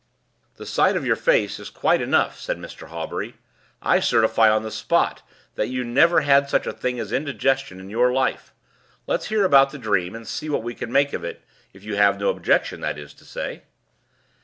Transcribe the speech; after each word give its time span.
"The 0.55 0.65
sight 0.65 0.97
of 0.97 1.05
your 1.05 1.15
face 1.15 1.59
is 1.59 1.69
quite 1.69 2.01
enough," 2.01 2.39
said 2.39 2.57
Mr. 2.57 2.87
Hawbury. 2.87 3.35
"I 3.83 3.99
certify, 3.99 4.49
on 4.49 4.63
the 4.63 4.71
spot, 4.71 5.21
that 5.53 5.67
you 5.67 5.83
never 5.83 6.21
had 6.21 6.49
such 6.49 6.65
a 6.65 6.73
thing 6.73 6.99
as 6.99 7.11
an 7.11 7.17
indigestion 7.17 7.79
in 7.79 7.87
your 7.91 8.11
life. 8.11 8.51
Let's 9.05 9.27
hear 9.27 9.45
about 9.45 9.69
the 9.69 9.77
dream, 9.77 10.15
and 10.15 10.27
see 10.27 10.49
what 10.49 10.63
we 10.63 10.73
can 10.73 10.91
make 10.91 11.13
of 11.13 11.23
it, 11.23 11.43
if 11.71 11.83
you 11.83 11.97
have 11.97 12.19
no 12.19 12.29
objection, 12.29 12.81
that 12.81 12.97
is 12.97 13.13
to 13.13 13.25
say." 13.25 13.61